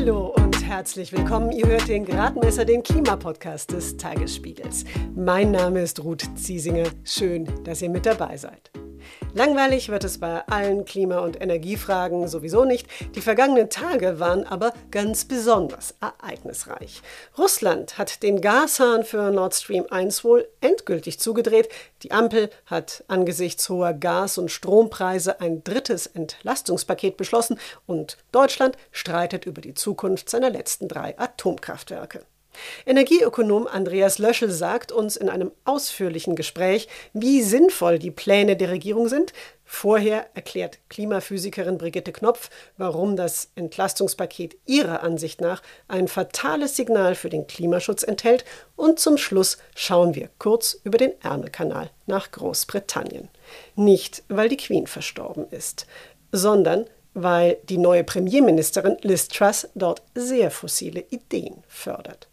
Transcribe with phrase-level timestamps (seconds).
[0.00, 1.52] Hallo und herzlich willkommen.
[1.52, 4.86] Ihr hört den Gradmesser, den Klimapodcast des Tagesspiegels.
[5.14, 6.86] Mein Name ist Ruth Ziesinger.
[7.04, 8.70] Schön, dass ihr mit dabei seid.
[9.32, 12.88] Langweilig wird es bei allen Klima- und Energiefragen sowieso nicht.
[13.14, 17.00] Die vergangenen Tage waren aber ganz besonders ereignisreich.
[17.38, 21.68] Russland hat den Gashahn für Nord Stream 1 wohl endgültig zugedreht.
[22.02, 27.56] Die Ampel hat angesichts hoher Gas- und Strompreise ein drittes Entlastungspaket beschlossen
[27.86, 32.24] und Deutschland streitet über die Zukunft seiner letzten drei Atomkraftwerke.
[32.86, 39.08] Energieökonom Andreas Löschel sagt uns in einem ausführlichen Gespräch, wie sinnvoll die Pläne der Regierung
[39.08, 39.32] sind.
[39.64, 47.28] Vorher erklärt Klimaphysikerin Brigitte Knopf, warum das Entlastungspaket ihrer Ansicht nach ein fatales Signal für
[47.30, 48.44] den Klimaschutz enthält.
[48.74, 53.28] Und zum Schluss schauen wir kurz über den Ärmelkanal nach Großbritannien.
[53.76, 55.86] Nicht, weil die Queen verstorben ist,
[56.32, 62.29] sondern weil die neue Premierministerin Liz Truss dort sehr fossile Ideen fördert.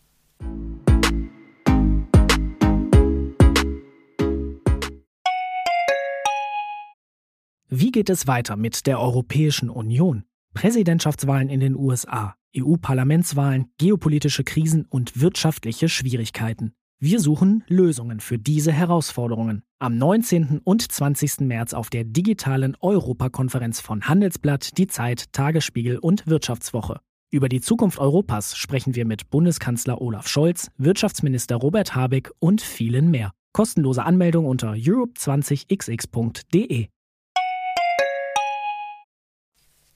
[7.69, 10.23] Wie geht es weiter mit der Europäischen Union?
[10.53, 16.73] Präsidentschaftswahlen in den USA, EU-Parlamentswahlen, geopolitische Krisen und wirtschaftliche Schwierigkeiten.
[16.99, 19.61] Wir suchen Lösungen für diese Herausforderungen.
[19.77, 20.61] Am 19.
[20.63, 21.41] und 20.
[21.41, 27.01] März auf der digitalen Europakonferenz von Handelsblatt, Die Zeit, Tagesspiegel und Wirtschaftswoche.
[27.29, 33.11] Über die Zukunft Europas sprechen wir mit Bundeskanzler Olaf Scholz, Wirtschaftsminister Robert Habeck und vielen
[33.11, 33.33] mehr.
[33.51, 36.87] Kostenlose Anmeldung unter europe20xx.de.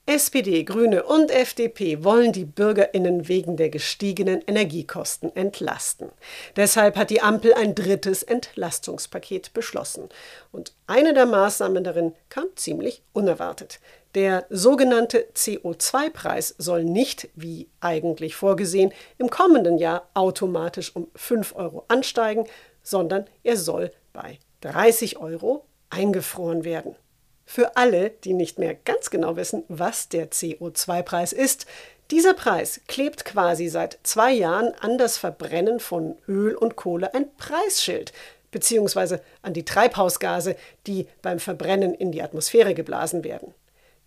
[0.04, 6.10] SPD, Grüne und FDP wollen die Bürgerinnen wegen der gestiegenen Energiekosten entlasten.
[6.56, 10.10] Deshalb hat die Ampel ein drittes Entlastungspaket beschlossen.
[10.50, 13.80] Und eine der Maßnahmen darin kam ziemlich unerwartet.
[14.14, 21.84] Der sogenannte CO2-Preis soll nicht, wie eigentlich vorgesehen, im kommenden Jahr automatisch um 5 Euro
[21.88, 22.46] ansteigen,
[22.82, 26.94] sondern er soll bei 30 Euro eingefroren werden.
[27.46, 31.66] Für alle, die nicht mehr ganz genau wissen, was der CO2-Preis ist,
[32.10, 37.34] dieser Preis klebt quasi seit zwei Jahren an das Verbrennen von Öl und Kohle ein
[37.36, 38.12] Preisschild,
[38.50, 40.56] beziehungsweise an die Treibhausgase,
[40.86, 43.54] die beim Verbrennen in die Atmosphäre geblasen werden.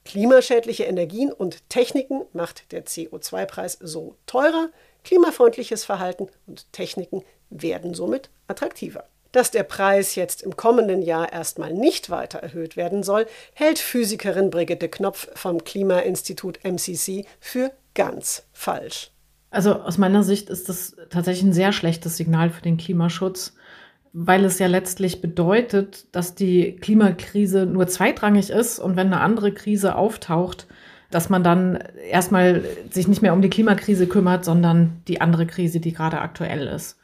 [0.06, 4.70] Klimaschädliche Energien und Techniken macht der CO2-Preis so teurer,
[5.04, 9.06] klimafreundliches Verhalten und Techniken werden somit attraktiver.
[9.32, 14.50] Dass der Preis jetzt im kommenden Jahr erstmal nicht weiter erhöht werden soll, hält Physikerin
[14.50, 19.12] Brigitte Knopf vom Klimainstitut MCC für ganz falsch.
[19.50, 23.54] Also aus meiner Sicht ist das tatsächlich ein sehr schlechtes Signal für den Klimaschutz
[24.18, 29.52] weil es ja letztlich bedeutet, dass die Klimakrise nur zweitrangig ist und wenn eine andere
[29.52, 30.68] Krise auftaucht,
[31.12, 35.82] dass man dann erstmal sich nicht mehr um die Klimakrise kümmert, sondern die andere Krise,
[35.82, 36.98] die gerade aktuell ist.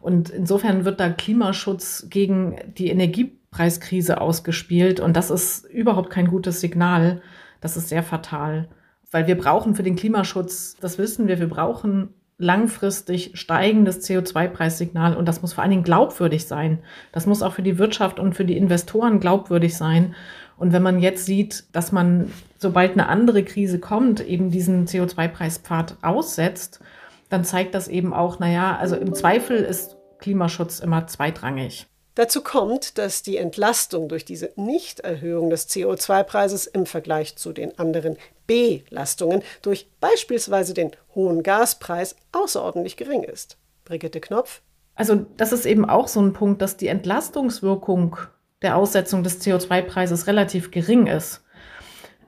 [0.00, 6.62] Und insofern wird da Klimaschutz gegen die Energiepreiskrise ausgespielt und das ist überhaupt kein gutes
[6.62, 7.20] Signal.
[7.60, 8.68] Das ist sehr fatal,
[9.10, 12.08] weil wir brauchen für den Klimaschutz, das wissen wir, wir brauchen
[12.38, 16.80] langfristig steigendes CO2-Preissignal und das muss vor allen Dingen glaubwürdig sein.
[17.12, 20.14] Das muss auch für die Wirtschaft und für die Investoren glaubwürdig sein.
[20.56, 25.96] Und wenn man jetzt sieht, dass man, sobald eine andere Krise kommt, eben diesen CO2-Preispfad
[26.02, 26.80] aussetzt,
[27.28, 31.86] dann zeigt das eben auch, naja, also im Zweifel ist Klimaschutz immer zweitrangig.
[32.14, 38.16] Dazu kommt, dass die Entlastung durch diese Nichterhöhung des CO2-Preises im Vergleich zu den anderen
[38.46, 43.56] Belastungen durch beispielsweise den hohen Gaspreis außerordentlich gering ist.
[43.84, 44.60] Brigitte Knopf.
[44.94, 48.16] Also das ist eben auch so ein Punkt, dass die Entlastungswirkung
[48.62, 51.43] der Aussetzung des CO2-Preises relativ gering ist.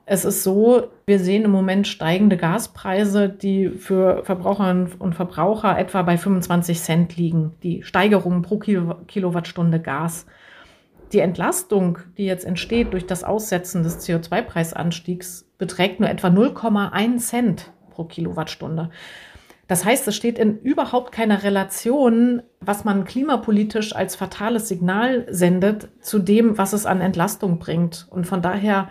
[0.08, 6.02] Es ist so, wir sehen im Moment steigende Gaspreise, die für Verbraucherinnen und Verbraucher etwa
[6.02, 7.54] bei 25 Cent liegen.
[7.64, 10.26] Die Steigerung pro Kilowattstunde Gas.
[11.12, 17.72] Die Entlastung, die jetzt entsteht durch das Aussetzen des CO2-Preisanstiegs, beträgt nur etwa 0,1 Cent
[17.90, 18.90] pro Kilowattstunde.
[19.66, 25.88] Das heißt, es steht in überhaupt keiner Relation, was man klimapolitisch als fatales Signal sendet,
[26.00, 28.06] zu dem, was es an Entlastung bringt.
[28.08, 28.88] Und von daher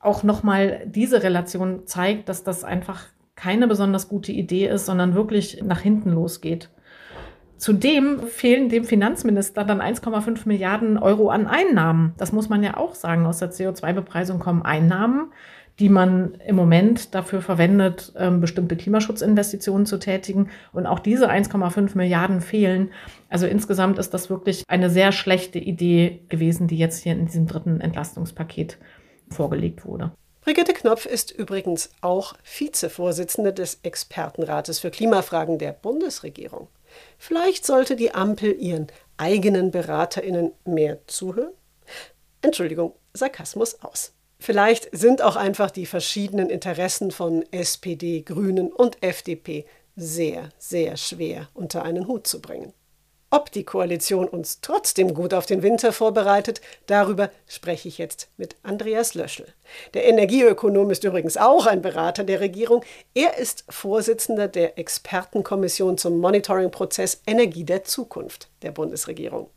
[0.00, 3.04] auch nochmal diese Relation zeigt, dass das einfach
[3.36, 6.70] keine besonders gute Idee ist, sondern wirklich nach hinten losgeht.
[7.56, 12.14] Zudem fehlen dem Finanzminister dann 1,5 Milliarden Euro an Einnahmen.
[12.16, 13.26] Das muss man ja auch sagen.
[13.26, 15.30] Aus der CO2-Bepreisung kommen Einnahmen,
[15.78, 20.48] die man im Moment dafür verwendet, ähm, bestimmte Klimaschutzinvestitionen zu tätigen.
[20.72, 22.90] Und auch diese 1,5 Milliarden fehlen.
[23.28, 27.46] Also insgesamt ist das wirklich eine sehr schlechte Idee gewesen, die jetzt hier in diesem
[27.46, 28.78] dritten Entlastungspaket
[29.32, 30.12] vorgelegt wurde.
[30.42, 36.68] Brigitte Knopf ist übrigens auch Vizevorsitzende des Expertenrates für Klimafragen der Bundesregierung.
[37.18, 41.52] Vielleicht sollte die Ampel ihren eigenen Beraterinnen mehr zuhören?
[42.42, 44.12] Entschuldigung, Sarkasmus aus.
[44.38, 49.66] Vielleicht sind auch einfach die verschiedenen Interessen von SPD, Grünen und FDP
[49.96, 52.72] sehr, sehr schwer unter einen Hut zu bringen.
[53.32, 58.56] Ob die Koalition uns trotzdem gut auf den Winter vorbereitet, darüber spreche ich jetzt mit
[58.64, 59.46] Andreas Löschel.
[59.94, 62.82] Der Energieökonom ist übrigens auch ein Berater der Regierung.
[63.14, 69.48] Er ist Vorsitzender der Expertenkommission zum Monitoringprozess Energie der Zukunft der Bundesregierung.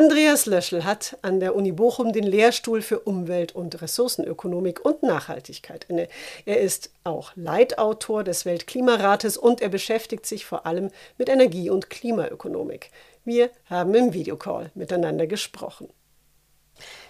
[0.00, 5.84] Andreas Löschel hat an der Uni Bochum den Lehrstuhl für Umwelt- und Ressourcenökonomik und Nachhaltigkeit
[5.90, 6.08] inne.
[6.46, 10.88] Er ist auch Leitautor des Weltklimarates und er beschäftigt sich vor allem
[11.18, 12.90] mit Energie- und Klimaökonomik.
[13.26, 15.90] Wir haben im Videocall miteinander gesprochen.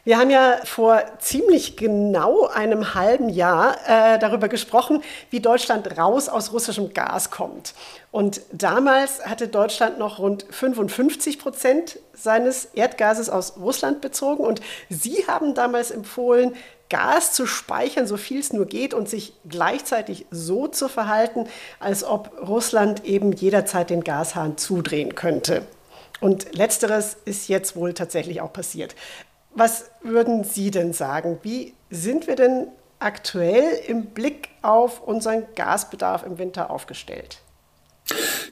[0.04, 6.28] Wir haben ja vor ziemlich genau einem halben Jahr äh, darüber gesprochen, wie Deutschland raus
[6.28, 7.74] aus russischem Gas kommt.
[8.10, 14.44] Und damals hatte Deutschland noch rund 55 Prozent seines Erdgases aus Russland bezogen.
[14.44, 16.54] Und Sie haben damals empfohlen,
[16.88, 21.46] Gas zu speichern, so viel es nur geht, und sich gleichzeitig so zu verhalten,
[21.78, 25.62] als ob Russland eben jederzeit den Gashahn zudrehen könnte.
[26.20, 28.94] Und letzteres ist jetzt wohl tatsächlich auch passiert.
[29.54, 31.38] Was würden Sie denn sagen?
[31.42, 32.68] Wie sind wir denn
[32.98, 37.40] aktuell im Blick auf unseren Gasbedarf im Winter aufgestellt?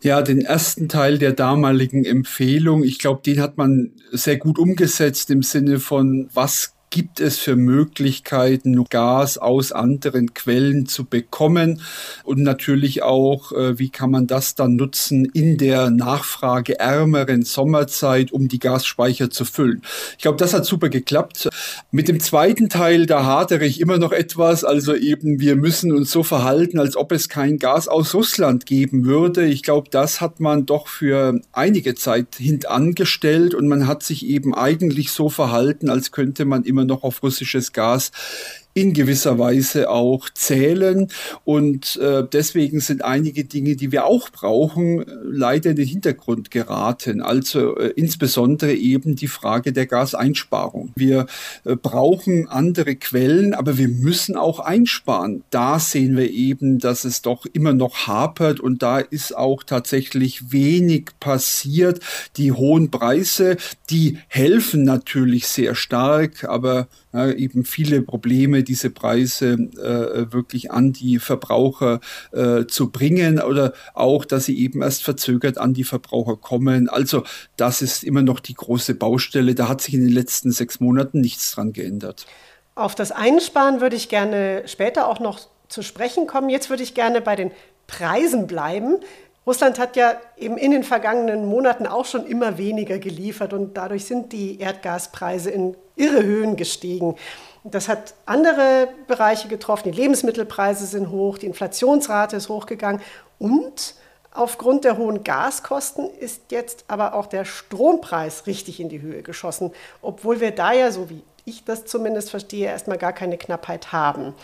[0.03, 5.31] Ja, den ersten Teil der damaligen Empfehlung, ich glaube, den hat man sehr gut umgesetzt
[5.31, 11.83] im Sinne von, was gibt es für Möglichkeiten, Gas aus anderen Quellen zu bekommen
[12.25, 18.49] und natürlich auch, äh, wie kann man das dann nutzen in der nachfrageärmeren Sommerzeit, um
[18.49, 19.83] die Gasspeicher zu füllen.
[20.17, 21.49] Ich glaube, das hat super geklappt.
[21.91, 26.11] Mit dem zweiten Teil, da hadere ich immer noch etwas, also eben wir müssen uns
[26.11, 29.47] so verhalten, als ob es kein Gas aus Russland geben würde.
[29.47, 34.55] Ich glaube, das hat man doch für einige Zeit hintangestellt und man hat sich eben
[34.55, 38.11] eigentlich so verhalten, als könnte man immer immer noch auf russisches Gas
[38.79, 41.09] in gewisser Weise auch zählen.
[41.45, 47.21] Und äh, deswegen sind einige Dinge, die wir auch brauchen, leider in den Hintergrund geraten.
[47.21, 50.93] Also äh, insbesondere eben die Frage der Gaseinsparung.
[50.95, 51.27] Wir
[51.65, 55.43] äh, brauchen andere Quellen, aber wir müssen auch einsparen.
[55.51, 60.53] Da sehen wir eben, dass es doch immer noch hapert und da ist auch tatsächlich
[60.53, 62.01] wenig passiert.
[62.37, 63.57] Die hohen Preise,
[63.91, 70.93] die helfen natürlich sehr stark, aber ja, eben viele Probleme, diese Preise äh, wirklich an
[70.93, 72.01] die Verbraucher
[72.33, 76.89] äh, zu bringen oder auch, dass sie eben erst verzögert an die Verbraucher kommen.
[76.89, 77.25] Also
[77.57, 79.55] das ist immer noch die große Baustelle.
[79.55, 82.27] Da hat sich in den letzten sechs Monaten nichts dran geändert.
[82.75, 86.51] Auf das Einsparen würde ich gerne später auch noch zu sprechen kommen.
[86.51, 87.51] Jetzt würde ich gerne bei den
[87.87, 88.99] Preisen bleiben.
[89.47, 94.05] Russland hat ja eben in den vergangenen Monaten auch schon immer weniger geliefert und dadurch
[94.05, 97.17] sind die Erdgaspreise in irre Höhen gestiegen.
[97.65, 99.93] Das hat andere Bereiche getroffen.
[99.93, 103.03] Die Lebensmittelpreise sind hoch, die Inflationsrate ist hochgegangen
[103.39, 103.95] und
[104.33, 109.73] aufgrund der hohen Gaskosten ist jetzt aber auch der Strompreis richtig in die Höhe geschossen,
[110.01, 114.35] obwohl wir da ja, so wie ich das zumindest verstehe, erstmal gar keine Knappheit haben.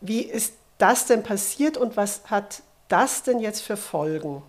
[0.00, 4.42] Wie ist das denn passiert und was hat das denn jetzt für Folgen?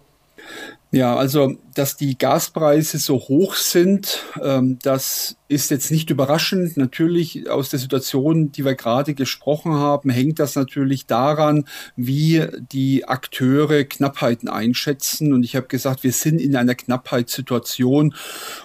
[0.91, 6.75] Ja, also, dass die Gaspreise so hoch sind, ähm, das ist jetzt nicht überraschend.
[6.77, 13.05] Natürlich aus der Situation, die wir gerade gesprochen haben, hängt das natürlich daran, wie die
[13.07, 15.33] Akteure Knappheiten einschätzen.
[15.33, 18.15] Und ich habe gesagt, wir sind in einer Knappheitssituation.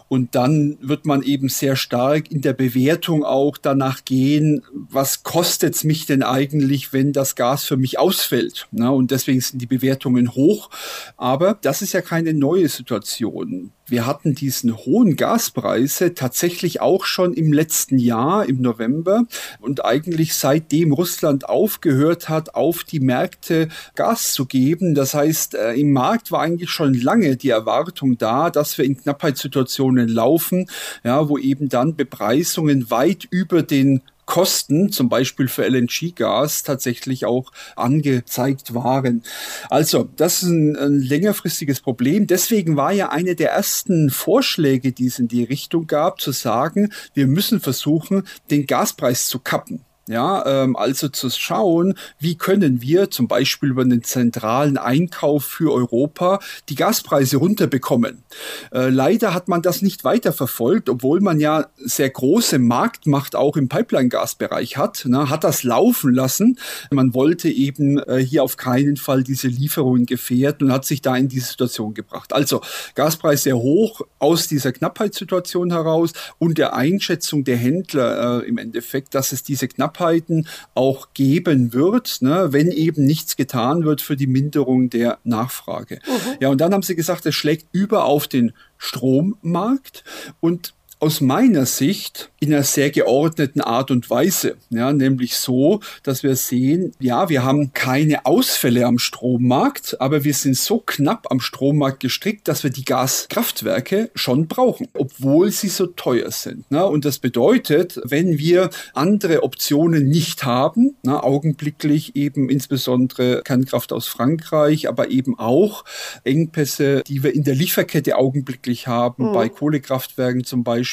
[0.08, 5.74] Und dann wird man eben sehr stark in der Bewertung auch danach gehen, was kostet
[5.74, 8.68] es mich denn eigentlich, wenn das Gas für mich ausfällt.
[8.72, 10.70] und deswegen sind die Bewertungen hoch.
[11.16, 13.72] Aber das ist ja keine neue Situation.
[13.90, 19.24] Wir hatten diesen hohen Gaspreise tatsächlich auch schon im letzten Jahr, im November.
[19.60, 24.94] Und eigentlich seitdem Russland aufgehört hat, auf die Märkte Gas zu geben.
[24.94, 28.96] Das heißt, äh, im Markt war eigentlich schon lange die Erwartung da, dass wir in
[28.96, 30.68] Knappheitssituationen laufen,
[31.02, 37.50] ja, wo eben dann Bepreisungen weit über den Kosten, zum Beispiel für LNG-Gas, tatsächlich auch
[37.74, 39.24] angezeigt waren.
[39.68, 42.28] Also, das ist ein, ein, längerfristiges Problem.
[42.28, 46.92] Deswegen war ja eine der ersten Vorschläge, die es in die Richtung gab, zu sagen,
[47.12, 48.22] wir müssen versuchen,
[48.52, 49.84] den Gaspreis zu kappen.
[50.10, 55.72] Ja, ähm, also zu schauen, wie können wir zum Beispiel über einen zentralen Einkauf für
[55.72, 58.24] Europa die Gaspreise runterbekommen.
[58.72, 63.56] Äh, leider hat man das nicht weiter verfolgt, obwohl man ja sehr große Marktmacht auch
[63.56, 65.04] im Pipeline-Gasbereich hat.
[65.06, 66.58] Ne, hat das laufen lassen.
[66.90, 71.16] Man wollte eben äh, hier auf keinen Fall diese Lieferungen gefährden und hat sich da
[71.16, 72.32] in diese Situation gebracht.
[72.32, 72.62] Also
[72.96, 79.14] Gaspreis sehr hoch aus dieser Knappheitssituation heraus und der Einschätzung der Händler äh, im Endeffekt,
[79.14, 79.68] dass es diese
[80.00, 86.00] Knappheiten auch geben wird, ne, wenn eben nichts getan wird für die Minderung der Nachfrage.
[86.06, 86.36] Mhm.
[86.40, 90.04] Ja, und dann haben sie gesagt, es schlägt über auf den Strommarkt
[90.40, 94.56] und aus meiner Sicht in einer sehr geordneten Art und Weise.
[94.68, 100.34] Ja, nämlich so, dass wir sehen, ja, wir haben keine Ausfälle am Strommarkt, aber wir
[100.34, 105.86] sind so knapp am Strommarkt gestrickt, dass wir die Gaskraftwerke schon brauchen, obwohl sie so
[105.86, 106.64] teuer sind.
[106.68, 113.92] Na, und das bedeutet, wenn wir andere Optionen nicht haben, na, augenblicklich eben insbesondere Kernkraft
[113.92, 115.84] aus Frankreich, aber eben auch
[116.24, 119.32] Engpässe, die wir in der Lieferkette augenblicklich haben, mhm.
[119.32, 120.89] bei Kohlekraftwerken zum Beispiel,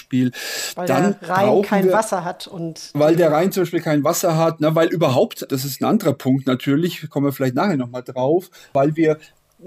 [0.75, 4.37] Weil dann Rhein kein wir, Wasser hat und weil der Rhein zum Beispiel kein Wasser
[4.37, 8.03] hat, ne, weil überhaupt, das ist ein anderer Punkt natürlich, kommen wir vielleicht nachher nochmal
[8.03, 9.17] drauf, weil wir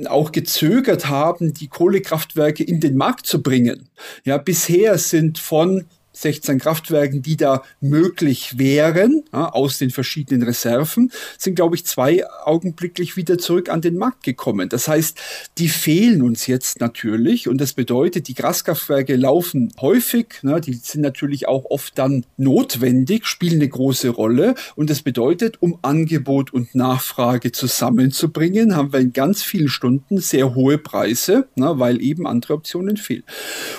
[0.07, 3.89] auch gezögert haben, die Kohlekraftwerke in den Markt zu bringen.
[4.25, 5.87] Ja, bisher sind von
[6.21, 12.25] 16 Kraftwerken, die da möglich wären, ja, aus den verschiedenen Reserven, sind, glaube ich, zwei
[12.45, 14.69] augenblicklich wieder zurück an den Markt gekommen.
[14.69, 15.19] Das heißt,
[15.59, 21.01] die fehlen uns jetzt natürlich und das bedeutet, die Gaskraftwerke laufen häufig, ne, die sind
[21.01, 26.75] natürlich auch oft dann notwendig, spielen eine große Rolle und das bedeutet, um Angebot und
[26.75, 32.55] Nachfrage zusammenzubringen, haben wir in ganz vielen Stunden sehr hohe Preise, ne, weil eben andere
[32.55, 33.25] Optionen fehlen.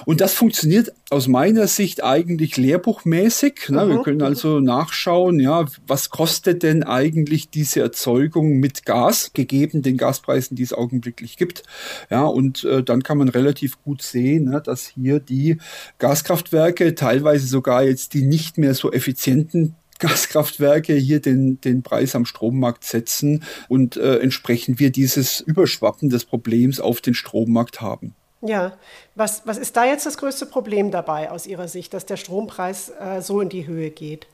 [0.06, 3.70] Und das funktioniert aus meiner Sicht eigentlich lehrbuchmäßig.
[3.70, 3.90] Ne?
[3.90, 9.98] Wir können also nachschauen, ja, was kostet denn eigentlich diese Erzeugung mit Gas, gegeben den
[9.98, 11.64] Gaspreisen, die es augenblicklich gibt.
[12.10, 15.58] Ja, und äh, dann kann man relativ gut sehen, ne, dass hier die
[16.00, 22.26] Gaskraftwerke, teilweise sogar jetzt die nicht mehr so effizienten Gaskraftwerke hier den, den Preis am
[22.26, 28.16] Strommarkt setzen und äh, entsprechend wir dieses Überschwappen des Problems auf den Strommarkt haben.
[28.42, 28.74] Ja,
[29.16, 32.90] was, was ist da jetzt das größte Problem dabei aus Ihrer Sicht, dass der Strompreis
[32.90, 34.28] äh, so in die Höhe geht?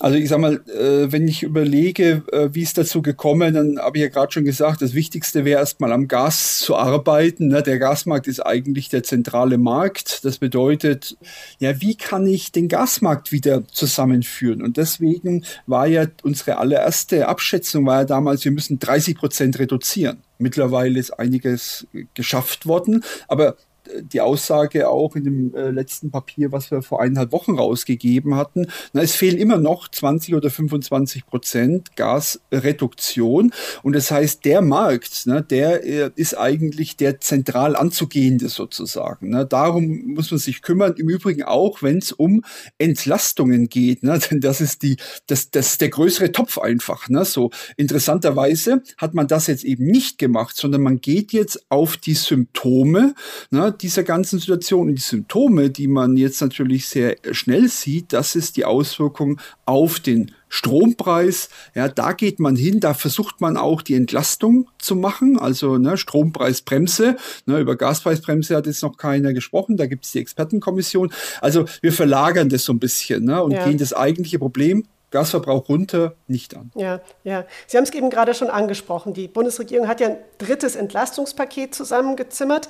[0.00, 3.98] Also ich sag mal, äh, wenn ich überlege, äh, wie es dazu gekommen, dann habe
[3.98, 7.46] ich ja gerade schon gesagt, das Wichtigste wäre erstmal am Gas zu arbeiten.
[7.46, 7.62] Ne?
[7.62, 10.24] Der Gasmarkt ist eigentlich der zentrale Markt.
[10.24, 11.16] Das bedeutet,
[11.60, 14.62] ja, wie kann ich den Gasmarkt wieder zusammenführen?
[14.62, 20.18] Und deswegen war ja unsere allererste Abschätzung war ja damals, wir müssen 30 Prozent reduzieren.
[20.38, 23.56] Mittlerweile ist einiges geschafft worden, aber
[24.02, 28.66] die Aussage auch in dem äh, letzten Papier, was wir vor eineinhalb Wochen rausgegeben hatten.
[28.92, 33.52] Na, es fehlen immer noch 20 oder 25 Prozent Gasreduktion.
[33.82, 39.30] Und das heißt, der Markt, ne, der äh, ist eigentlich der zentral anzugehende sozusagen.
[39.30, 39.46] Ne.
[39.46, 40.94] Darum muss man sich kümmern.
[40.96, 42.42] Im Übrigen auch, wenn es um
[42.78, 44.02] Entlastungen geht.
[44.02, 47.08] Ne, denn das ist die, das, das ist der größere Topf einfach.
[47.08, 47.24] Ne.
[47.24, 52.14] So interessanterweise hat man das jetzt eben nicht gemacht, sondern man geht jetzt auf die
[52.14, 53.14] Symptome.
[53.50, 58.36] Ne, dieser ganzen Situation und die Symptome, die man jetzt natürlich sehr schnell sieht, das
[58.36, 61.48] ist die Auswirkung auf den Strompreis.
[61.74, 65.96] Ja, da geht man hin, da versucht man auch die Entlastung zu machen, also ne,
[65.96, 67.16] Strompreisbremse.
[67.46, 71.12] Ne, über Gaspreisbremse hat jetzt noch keiner gesprochen, da gibt es die Expertenkommission.
[71.40, 73.64] Also wir verlagern das so ein bisschen ne, und ja.
[73.66, 76.72] gehen das eigentliche Problem Gasverbrauch runter nicht an.
[76.74, 77.44] Ja, ja.
[77.68, 79.14] Sie haben es eben gerade schon angesprochen.
[79.14, 82.68] Die Bundesregierung hat ja ein drittes Entlastungspaket zusammengezimmert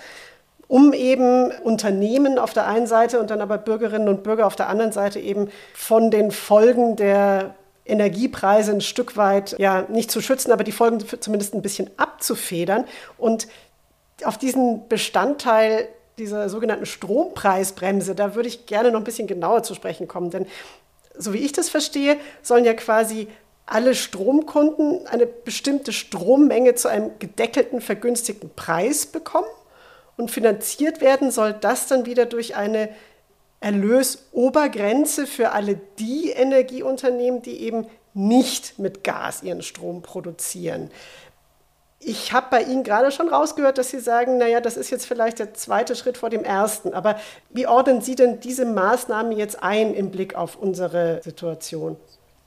[0.68, 4.68] um eben Unternehmen auf der einen Seite und dann aber Bürgerinnen und Bürger auf der
[4.68, 7.54] anderen Seite eben von den Folgen der
[7.86, 12.84] Energiepreise ein Stück weit ja nicht zu schützen, aber die Folgen zumindest ein bisschen abzufedern
[13.18, 13.46] und
[14.24, 19.74] auf diesen Bestandteil dieser sogenannten Strompreisbremse, da würde ich gerne noch ein bisschen genauer zu
[19.74, 20.46] sprechen kommen, denn
[21.16, 23.28] so wie ich das verstehe, sollen ja quasi
[23.66, 29.46] alle Stromkunden eine bestimmte Strommenge zu einem gedeckelten, vergünstigten Preis bekommen.
[30.16, 32.88] Und finanziert werden soll das dann wieder durch eine
[33.60, 40.90] Erlösobergrenze für alle die Energieunternehmen, die eben nicht mit Gas ihren Strom produzieren.
[41.98, 45.38] Ich habe bei Ihnen gerade schon rausgehört, dass Sie sagen, naja, das ist jetzt vielleicht
[45.38, 46.92] der zweite Schritt vor dem ersten.
[46.92, 47.18] Aber
[47.50, 51.96] wie ordnen Sie denn diese Maßnahmen jetzt ein im Blick auf unsere Situation?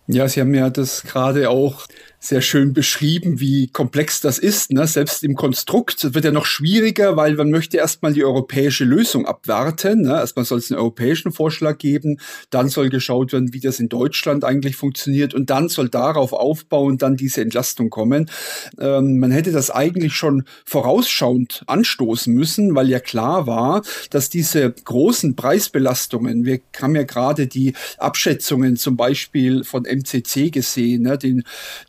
[0.06, 1.88] Ja, Sie haben ja das gerade auch
[2.28, 4.74] sehr schön beschrieben, wie komplex das ist.
[4.74, 4.86] Ne?
[4.86, 10.02] Selbst im Konstrukt wird ja noch schwieriger, weil man möchte erstmal die europäische Lösung abwarten.
[10.02, 10.12] Ne?
[10.12, 12.20] Erstmal soll es einen europäischen Vorschlag geben,
[12.50, 16.98] dann soll geschaut werden, wie das in Deutschland eigentlich funktioniert und dann soll darauf aufbauen
[16.98, 18.30] dann diese Entlastung kommen.
[18.78, 24.70] Ähm, man hätte das eigentlich schon vorausschauend anstoßen müssen, weil ja klar war, dass diese
[24.72, 31.18] großen Preisbelastungen, wir haben ja gerade die Abschätzungen zum Beispiel von MCC gesehen, ne?
[31.18, 31.44] den,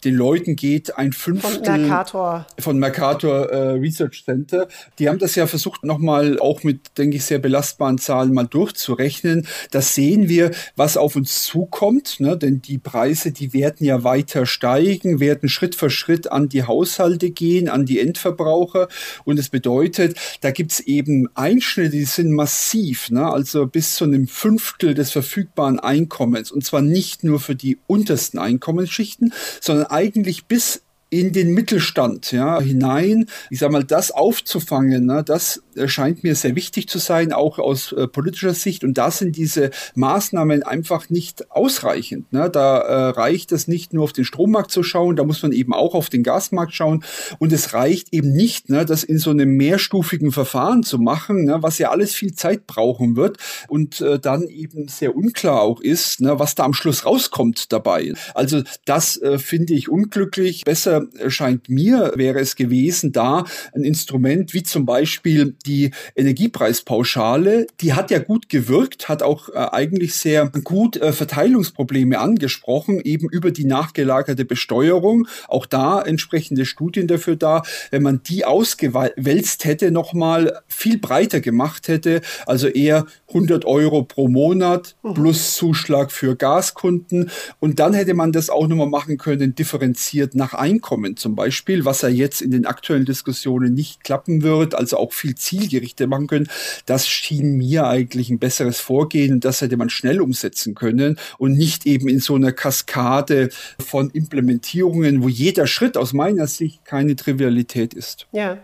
[0.04, 4.68] den Leuten geht ein Fünftel von Mercator, von Mercator äh, Research Center.
[4.98, 9.46] Die haben das ja versucht nochmal auch mit, denke ich, sehr belastbaren Zahlen mal durchzurechnen.
[9.70, 12.36] Da sehen wir, was auf uns zukommt, ne?
[12.36, 17.30] denn die Preise, die werden ja weiter steigen, werden Schritt für Schritt an die Haushalte
[17.30, 18.88] gehen, an die Endverbraucher.
[19.24, 23.30] Und es bedeutet, da gibt's eben Einschnitte, die sind massiv, ne?
[23.30, 26.50] also bis zu einem Fünftel des verfügbaren Einkommens.
[26.50, 30.07] Und zwar nicht nur für die untersten Einkommensschichten, sondern eigentlich
[30.48, 33.26] bis in den Mittelstand ja, hinein.
[33.50, 37.92] Ich sage mal, das aufzufangen, ne, das scheint mir sehr wichtig zu sein, auch aus
[37.92, 38.84] äh, politischer Sicht.
[38.84, 42.32] Und da sind diese Maßnahmen einfach nicht ausreichend.
[42.32, 42.50] Ne.
[42.50, 45.72] Da äh, reicht es nicht nur auf den Strommarkt zu schauen, da muss man eben
[45.72, 47.04] auch auf den Gasmarkt schauen.
[47.38, 51.58] Und es reicht eben nicht, ne, das in so einem mehrstufigen Verfahren zu machen, ne,
[51.62, 53.38] was ja alles viel Zeit brauchen wird
[53.68, 58.12] und äh, dann eben sehr unklar auch ist, ne, was da am Schluss rauskommt dabei.
[58.34, 60.64] Also das äh, finde ich unglücklich.
[60.64, 60.97] Besser
[61.28, 68.10] scheint mir, wäre es gewesen, da ein Instrument wie zum Beispiel die Energiepreispauschale, die hat
[68.10, 73.64] ja gut gewirkt, hat auch äh, eigentlich sehr gut äh, Verteilungsprobleme angesprochen, eben über die
[73.64, 75.26] nachgelagerte Besteuerung.
[75.46, 77.62] Auch da entsprechende Studien dafür da.
[77.90, 84.28] Wenn man die ausgewälzt hätte, nochmal viel breiter gemacht hätte, also eher 100 Euro pro
[84.28, 85.14] Monat mhm.
[85.14, 87.30] plus Zuschlag für Gaskunden.
[87.60, 92.02] Und dann hätte man das auch nochmal machen können, differenziert nach Einkommen zum Beispiel, was
[92.02, 96.48] ja jetzt in den aktuellen Diskussionen nicht klappen wird, also auch viel zielgerichter machen können.
[96.86, 101.52] Das schien mir eigentlich ein besseres Vorgehen und das hätte man schnell umsetzen können und
[101.52, 107.16] nicht eben in so einer Kaskade von Implementierungen, wo jeder Schritt aus meiner Sicht keine
[107.16, 108.26] Trivialität ist.
[108.32, 108.58] Ja.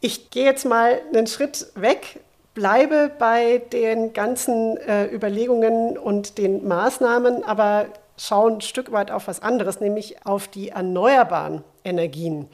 [0.00, 2.20] Ich gehe jetzt mal einen Schritt weg
[2.54, 7.86] bleibe bei den ganzen äh, Überlegungen und den Maßnahmen, aber
[8.26, 12.48] schaue ein Stück weit auf was anderes, nämlich auf die erneuerbaren Energien.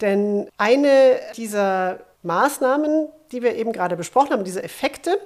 [0.00, 5.18] Denn eine dieser Maßnahmen, die wir eben gerade besprochen haben, diese Effekte,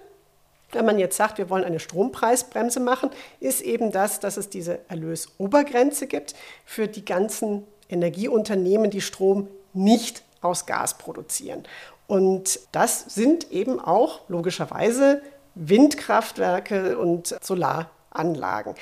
[0.73, 4.81] wenn man jetzt sagt, wir wollen eine Strompreisbremse machen, ist eben das, dass es diese
[4.89, 6.35] Erlösobergrenze gibt
[6.65, 11.65] für die ganzen Energieunternehmen, die Strom nicht aus Gas produzieren.
[12.07, 15.23] Und das sind eben auch logischerweise
[15.55, 18.75] Windkraftwerke und Solaranlagen.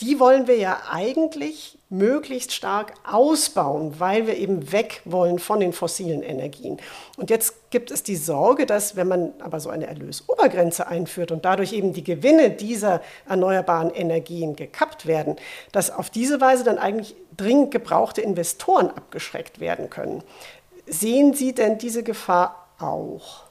[0.00, 5.72] Die wollen wir ja eigentlich möglichst stark ausbauen, weil wir eben weg wollen von den
[5.72, 6.78] fossilen Energien.
[7.16, 11.44] Und jetzt gibt es die Sorge, dass wenn man aber so eine Erlösobergrenze einführt und
[11.44, 15.36] dadurch eben die Gewinne dieser erneuerbaren Energien gekappt werden,
[15.70, 20.24] dass auf diese Weise dann eigentlich dringend gebrauchte Investoren abgeschreckt werden können.
[20.86, 23.44] Sehen Sie denn diese Gefahr auch?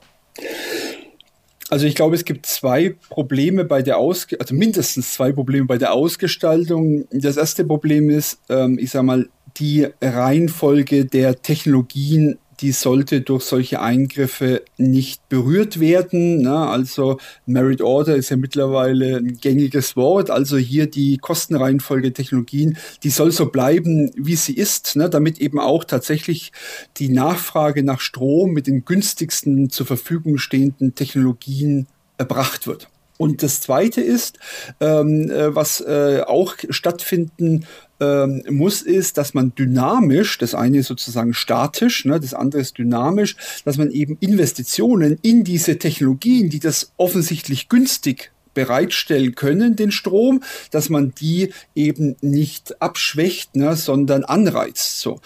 [1.70, 5.78] Also ich glaube, es gibt zwei Probleme bei der Aus also mindestens zwei Probleme bei
[5.78, 7.06] der Ausgestaltung.
[7.10, 13.44] Das erste Problem ist, ähm, ich sage mal, die Reihenfolge der Technologien die sollte durch
[13.44, 16.38] solche Eingriffe nicht berührt werden.
[16.38, 16.56] Ne?
[16.56, 20.30] Also Merit Order ist ja mittlerweile ein gängiges Wort.
[20.30, 25.10] Also hier die Kostenreihenfolge Technologien, die soll so bleiben, wie sie ist, ne?
[25.10, 26.52] damit eben auch tatsächlich
[26.96, 32.88] die Nachfrage nach Strom mit den günstigsten zur Verfügung stehenden Technologien erbracht wird.
[33.16, 34.38] Und das Zweite ist,
[34.80, 37.66] ähm, äh, was äh, auch stattfinden
[38.00, 42.76] ähm, muss, ist, dass man dynamisch, das eine ist sozusagen statisch, ne, das andere ist
[42.76, 49.90] dynamisch, dass man eben Investitionen in diese Technologien, die das offensichtlich günstig bereitstellen können, den
[49.90, 55.00] Strom, dass man die eben nicht abschwächt, ne, sondern anreizt.
[55.00, 55.20] So.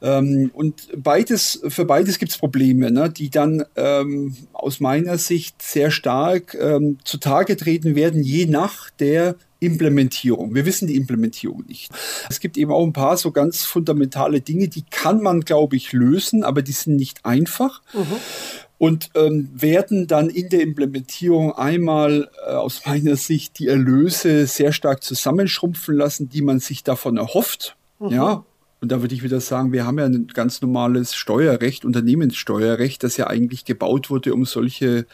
[0.00, 5.62] Ähm, und beides, für beides gibt es Probleme, ne, die dann ähm, aus meiner Sicht
[5.62, 10.54] sehr stark ähm, zutage treten werden, je nach der Implementierung.
[10.54, 11.92] Wir wissen die Implementierung nicht.
[12.28, 15.92] Es gibt eben auch ein paar so ganz fundamentale Dinge, die kann man, glaube ich,
[15.92, 17.82] lösen, aber die sind nicht einfach.
[17.92, 18.16] Mhm.
[18.78, 24.72] Und ähm, werden dann in der Implementierung einmal äh, aus meiner Sicht die Erlöse sehr
[24.72, 27.76] stark zusammenschrumpfen lassen, die man sich davon erhofft.
[28.00, 28.08] Mhm.
[28.08, 28.44] Ja,
[28.82, 33.16] und da würde ich wieder sagen, wir haben ja ein ganz normales Steuerrecht, Unternehmenssteuerrecht, das
[33.16, 35.06] ja eigentlich gebaut wurde, um solche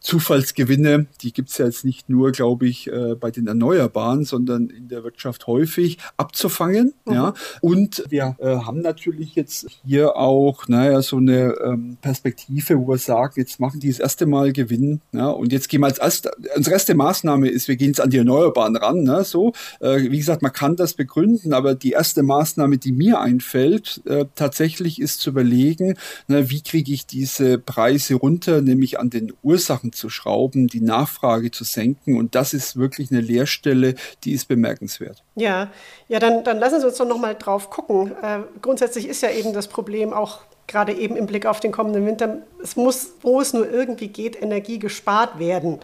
[0.00, 4.70] Zufallsgewinne, die gibt es ja jetzt nicht nur, glaube ich, äh, bei den Erneuerbaren, sondern
[4.70, 6.94] in der Wirtschaft häufig abzufangen.
[7.04, 7.12] Mhm.
[7.12, 7.34] Ja.
[7.60, 12.98] Und wir äh, haben natürlich jetzt hier auch, naja, so eine ähm, Perspektive, wo wir
[12.98, 15.02] sagen, jetzt machen die das erste Mal Gewinn.
[15.12, 18.10] Ja, und jetzt gehen wir als erste, unsere erste Maßnahme ist, wir gehen jetzt an
[18.10, 19.02] die Erneuerbaren ran.
[19.02, 23.20] Ne, so, äh, wie gesagt, man kann das begründen, aber die erste Maßnahme, die mir
[23.20, 29.10] einfällt, äh, tatsächlich ist zu überlegen, na, wie kriege ich diese Preise runter, nämlich an
[29.10, 32.16] den Ursachen zu schrauben, die Nachfrage zu senken.
[32.18, 35.22] Und das ist wirklich eine Leerstelle, die ist bemerkenswert.
[35.34, 35.70] Ja,
[36.08, 38.12] ja, dann, dann lassen Sie uns doch noch mal drauf gucken.
[38.22, 42.06] Äh, grundsätzlich ist ja eben das Problem auch gerade eben im Blick auf den kommenden
[42.06, 45.80] Winter, es muss, wo es nur irgendwie geht, Energie gespart werden.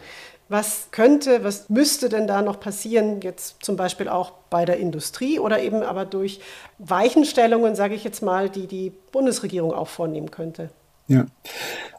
[0.49, 5.39] Was könnte, was müsste denn da noch passieren, jetzt zum Beispiel auch bei der Industrie
[5.39, 6.39] oder eben aber durch
[6.77, 10.69] Weichenstellungen, sage ich jetzt mal, die die Bundesregierung auch vornehmen könnte?
[11.09, 11.25] Ja,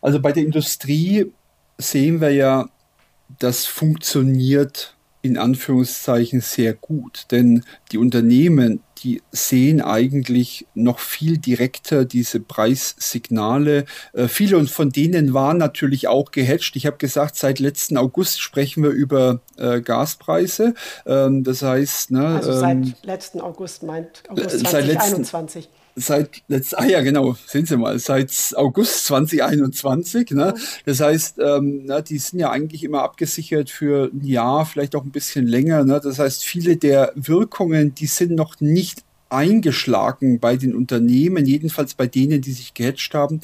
[0.01, 1.33] also bei der Industrie
[1.79, 2.69] sehen wir ja,
[3.38, 12.05] das funktioniert in Anführungszeichen sehr gut, denn die Unternehmen, die sehen eigentlich noch viel direkter
[12.05, 13.85] diese Preissignale.
[14.12, 16.77] Äh, viele von denen waren natürlich auch gehatcht.
[16.77, 20.75] Ich habe gesagt, seit letzten August sprechen wir über äh, Gaspreise.
[21.07, 25.64] Ähm, das heißt, ne, also seit ähm, letzten August meint August 2021.
[25.64, 30.31] Letzten, seit letzt, ah ja genau, sehen Sie mal, seit August 2021.
[30.33, 30.55] Ne?
[30.85, 35.05] Das heißt, ähm, na, die sind ja eigentlich immer abgesichert für ein Jahr, vielleicht auch
[35.05, 35.85] ein bisschen länger.
[35.85, 36.01] Ne?
[36.03, 42.07] Das heißt, viele der Wirkungen, die sind noch nicht eingeschlagen bei den Unternehmen, jedenfalls bei
[42.07, 43.41] denen, die sich gehatcht haben.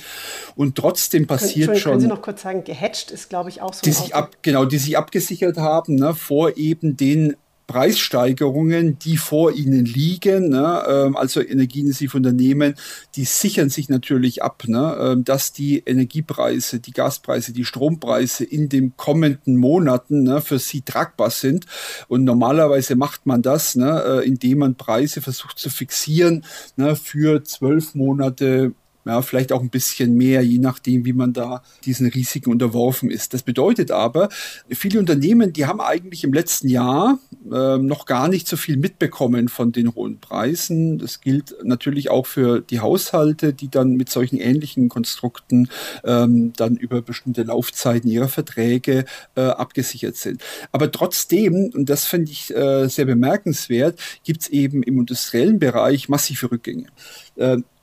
[0.57, 1.93] Und trotzdem passiert können, schon.
[1.93, 3.83] Können Sie noch kurz sagen, gehatcht ist, glaube ich, auch so.
[3.83, 9.53] Die sich ab, genau, die sich abgesichert haben, ne, vor eben den Preissteigerungen, die vor
[9.53, 12.74] ihnen liegen, ne, ähm, also energieintensive Unternehmen,
[13.16, 18.68] die sichern sich natürlich ab, ne, ähm, dass die Energiepreise, die Gaspreise, die Strompreise in
[18.68, 21.66] den kommenden Monaten ne, für sie tragbar sind.
[22.09, 26.44] Und normalerweise macht man das, ne, äh, indem man Preise versucht zu fixieren
[26.77, 28.74] ne, für zwölf Monate
[29.05, 33.35] ja, vielleicht auch ein bisschen mehr, je nachdem, wie man da diesen Risiken unterworfen ist.
[33.35, 34.29] Das bedeutet aber,
[34.71, 37.19] viele Unternehmen, die haben eigentlich im letzten Jahr
[37.53, 40.99] äh, noch gar nicht so viel mitbekommen von den hohen Preisen.
[40.99, 45.69] Das gilt natürlich auch für die Haushalte, die dann mit solchen ähnlichen Konstrukten
[46.05, 49.05] ähm, dann über bestimmte Laufzeiten ihrer Verträge
[49.37, 50.43] äh, abgesichert sind.
[50.73, 56.09] Aber trotzdem, und das finde ich äh, sehr bemerkenswert, gibt es eben im industriellen Bereich
[56.09, 56.87] massive Rückgänge.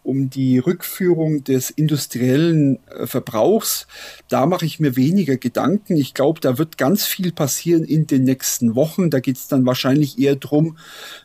[0.04, 3.88] Um die Rückführung des industriellen äh, Verbrauchs,
[4.28, 5.96] da mache ich mir weniger Gedanken.
[5.96, 9.10] Ich glaube, da wird ganz viel passieren in den nächsten Wochen.
[9.10, 10.78] Da geht es dann wahrscheinlich eher drum,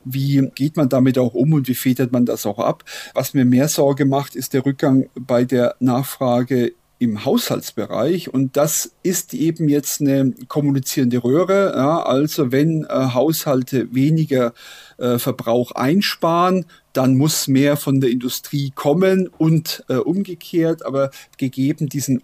[0.05, 2.85] wie geht man damit auch um und wie federt man das auch ab.
[3.15, 8.93] Was mir mehr Sorge macht, ist der Rückgang bei der Nachfrage im Haushaltsbereich und das
[9.03, 11.75] ist eben jetzt eine kommunizierende Röhre.
[11.77, 14.55] Ja, also wenn äh, Haushalte weniger
[14.97, 21.89] äh, Verbrauch einsparen, dann muss mehr von der Industrie kommen und äh, umgekehrt, aber gegeben
[21.89, 22.23] diesen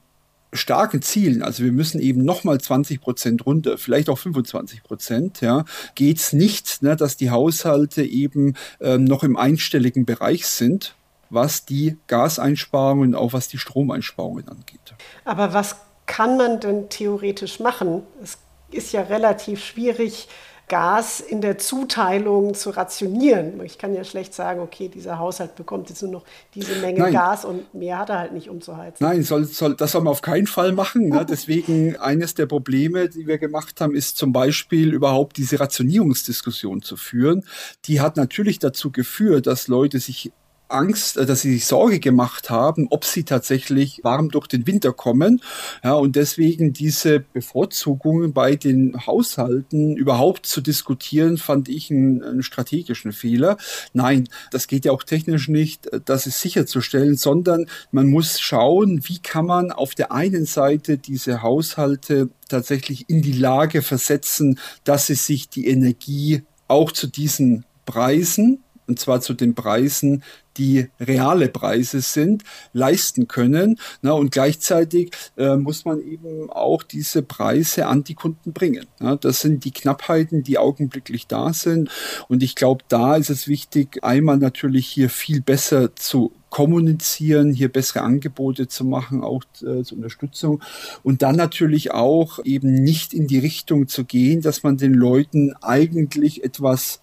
[0.54, 5.64] starken Zielen, also wir müssen eben nochmal 20 Prozent runter, vielleicht auch 25 Prozent, ja,
[5.94, 10.94] geht's nicht, ne, dass die Haushalte eben ähm, noch im einstelligen Bereich sind,
[11.32, 14.94] was die Gaseinsparungen, auch was die Stromeinsparungen angeht.
[15.24, 18.02] Aber was kann man denn theoretisch machen?
[18.22, 18.38] Es
[18.70, 20.28] ist ja relativ schwierig,
[20.72, 23.62] Gas in der Zuteilung zu rationieren.
[23.62, 27.12] Ich kann ja schlecht sagen, okay, dieser Haushalt bekommt jetzt nur noch diese Menge Nein.
[27.12, 29.06] Gas und mehr hat er halt nicht umzuheizen.
[29.06, 31.10] Nein, soll, soll, das soll man auf keinen Fall machen.
[31.10, 31.26] Ne?
[31.28, 36.96] Deswegen eines der Probleme, die wir gemacht haben, ist zum Beispiel überhaupt diese Rationierungsdiskussion zu
[36.96, 37.44] führen.
[37.84, 40.32] Die hat natürlich dazu geführt, dass Leute sich
[40.72, 44.92] Angst, äh, dass sie sich Sorge gemacht haben, ob sie tatsächlich warm durch den Winter
[44.92, 45.40] kommen.
[45.82, 52.42] Ja, und deswegen diese Bevorzugungen bei den Haushalten überhaupt zu diskutieren, fand ich einen, einen
[52.42, 53.56] strategischen Fehler.
[53.92, 59.18] Nein, das geht ja auch technisch nicht, das ist sicherzustellen, sondern man muss schauen, wie
[59.18, 65.14] kann man auf der einen Seite diese Haushalte tatsächlich in die Lage versetzen, dass sie
[65.14, 70.22] sich die Energie auch zu diesen Preisen und zwar zu den Preisen,
[70.56, 73.78] die reale Preise sind, leisten können.
[74.02, 78.86] Na, und gleichzeitig äh, muss man eben auch diese Preise an die Kunden bringen.
[79.00, 81.90] Ja, das sind die Knappheiten, die augenblicklich da sind.
[82.28, 87.70] Und ich glaube, da ist es wichtig, einmal natürlich hier viel besser zu kommunizieren, hier
[87.70, 90.62] bessere Angebote zu machen, auch äh, zur Unterstützung.
[91.02, 95.54] Und dann natürlich auch eben nicht in die Richtung zu gehen, dass man den Leuten
[95.62, 97.00] eigentlich etwas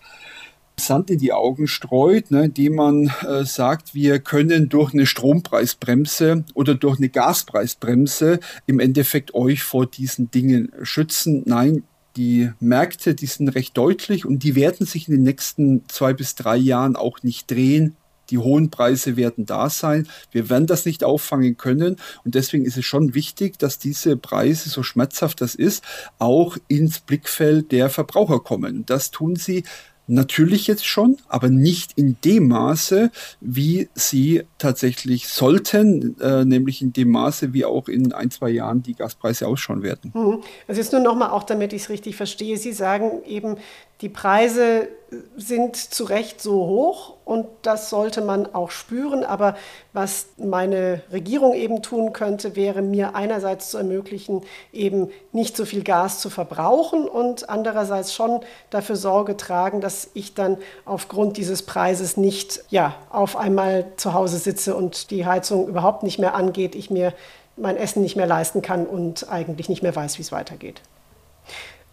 [0.79, 6.43] Sand in die Augen streut, ne, indem man äh, sagt, wir können durch eine Strompreisbremse
[6.53, 11.43] oder durch eine Gaspreisbremse im Endeffekt euch vor diesen Dingen schützen.
[11.45, 11.83] Nein,
[12.15, 16.35] die Märkte, die sind recht deutlich und die werden sich in den nächsten zwei bis
[16.35, 17.95] drei Jahren auch nicht drehen.
[18.29, 20.07] Die hohen Preise werden da sein.
[20.31, 21.95] Wir werden das nicht auffangen können.
[22.23, 25.83] Und deswegen ist es schon wichtig, dass diese Preise, so schmerzhaft das ist,
[26.19, 28.85] auch ins Blickfeld der Verbraucher kommen.
[28.85, 29.63] Das tun sie
[30.11, 36.93] Natürlich jetzt schon, aber nicht in dem Maße, wie sie tatsächlich sollten, äh, nämlich in
[36.93, 40.11] dem Maße, wie auch in ein, zwei Jahren die Gaspreise ausschauen werden.
[40.15, 40.41] Mhm.
[40.67, 42.57] Also jetzt nur nochmal auch, damit ich es richtig verstehe.
[42.57, 43.57] Sie sagen eben,
[44.01, 44.87] die Preise
[45.35, 49.23] sind zu Recht so hoch und das sollte man auch spüren.
[49.23, 49.55] Aber
[49.91, 55.83] was meine Regierung eben tun könnte, wäre mir einerseits zu ermöglichen, eben nicht so viel
[55.83, 62.15] Gas zu verbrauchen und andererseits schon dafür Sorge tragen, dass ich dann aufgrund dieses Preises
[62.15, 66.89] nicht ja, auf einmal zu Hause sitze und die Heizung überhaupt nicht mehr angeht, ich
[66.91, 67.13] mir
[67.57, 70.81] mein Essen nicht mehr leisten kann und eigentlich nicht mehr weiß, wie es weitergeht.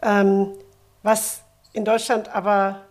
[0.02, 0.52] Ähm,
[1.02, 1.40] was
[1.76, 2.86] in Deutschland aber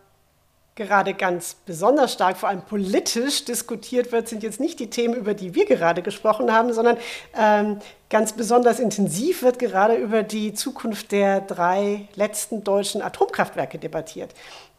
[0.75, 5.33] gerade ganz besonders stark, vor allem politisch diskutiert wird, sind jetzt nicht die Themen, über
[5.33, 6.97] die wir gerade gesprochen haben, sondern
[7.37, 14.33] ähm, ganz besonders intensiv wird gerade über die Zukunft der drei letzten deutschen Atomkraftwerke debattiert,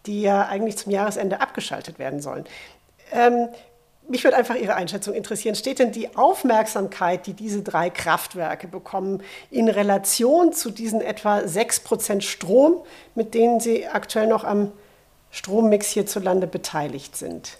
[0.04, 2.44] die ja eigentlich zum Jahresende abgeschaltet werden sollen.
[3.12, 3.48] Ähm,
[4.08, 5.54] mich würde einfach Ihre Einschätzung interessieren.
[5.54, 11.80] Steht denn die Aufmerksamkeit, die diese drei Kraftwerke bekommen, in Relation zu diesen etwa 6
[11.80, 12.82] Prozent Strom,
[13.14, 14.72] mit denen Sie aktuell noch am
[15.30, 17.58] Strommix hierzulande beteiligt sind?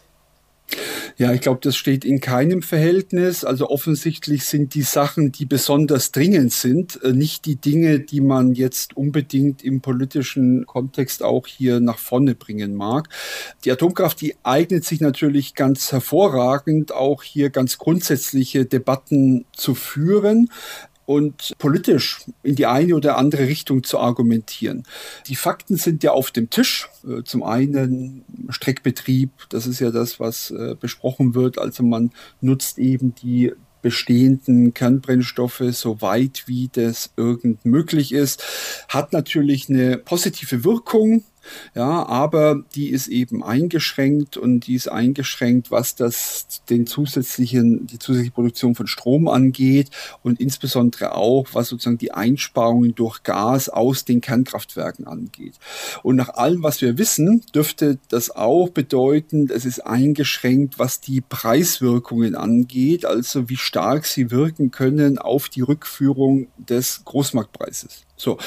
[1.16, 3.44] Ja, ich glaube, das steht in keinem Verhältnis.
[3.44, 8.54] Also offensichtlich sind die Sachen, die besonders dringend sind, äh, nicht die Dinge, die man
[8.54, 13.08] jetzt unbedingt im politischen Kontext auch hier nach vorne bringen mag.
[13.64, 20.50] Die Atomkraft, die eignet sich natürlich ganz hervorragend, auch hier ganz grundsätzliche Debatten zu führen
[21.06, 24.82] und politisch in die eine oder andere Richtung zu argumentieren.
[25.28, 26.88] Die Fakten sind ja auf dem Tisch.
[27.08, 31.58] Äh, zum einen Streckbetrieb, das ist ja das, was äh, besprochen wird.
[31.58, 38.42] Also man nutzt eben die bestehenden Kernbrennstoffe so weit wie das irgend möglich ist,
[38.88, 41.22] hat natürlich eine positive Wirkung
[41.74, 47.98] ja, aber die ist eben eingeschränkt und die ist eingeschränkt, was das den zusätzlichen, die
[47.98, 49.90] zusätzliche Produktion von Strom angeht
[50.22, 55.54] und insbesondere auch, was sozusagen die Einsparungen durch Gas aus den Kernkraftwerken angeht.
[56.02, 61.20] Und nach allem, was wir wissen, dürfte das auch bedeuten, es ist eingeschränkt, was die
[61.20, 68.05] Preiswirkungen angeht, also wie stark sie wirken können auf die Rückführung des Großmarktpreises.
[68.16, 68.38] So,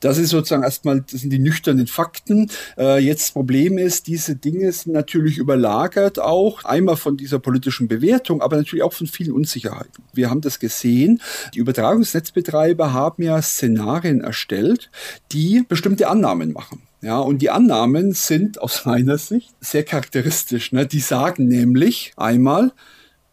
[0.00, 2.50] das ist sozusagen erstmal, das sind die nüchternen Fakten.
[2.78, 8.40] Äh, jetzt Problem ist, diese Dinge sind natürlich überlagert auch, einmal von dieser politischen Bewertung,
[8.40, 10.04] aber natürlich auch von vielen Unsicherheiten.
[10.14, 11.20] Wir haben das gesehen.
[11.54, 14.90] Die Übertragungsnetzbetreiber haben ja Szenarien erstellt,
[15.32, 16.82] die bestimmte Annahmen machen.
[17.00, 20.72] Ja, und die Annahmen sind aus meiner Sicht sehr charakteristisch.
[20.72, 20.86] Ne?
[20.86, 22.72] Die sagen nämlich einmal,